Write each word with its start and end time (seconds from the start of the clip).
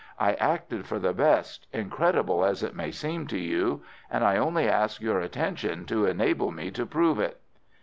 I 0.17 0.33
acted 0.33 0.87
for 0.87 0.97
the 0.97 1.13
best, 1.13 1.67
incredible 1.71 2.43
as 2.43 2.63
it 2.63 2.75
may 2.75 2.89
seem 2.89 3.27
to 3.27 3.37
you, 3.37 3.83
and 4.09 4.23
I 4.23 4.35
only 4.37 4.67
ask 4.67 4.99
your 4.99 5.19
attention 5.19 5.85
to 5.85 6.07
enable 6.07 6.49
me 6.51 6.71
to 6.71 6.87
prove 6.87 7.19
it." 7.19 7.39